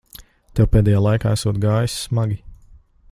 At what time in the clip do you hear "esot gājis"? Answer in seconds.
1.39-1.99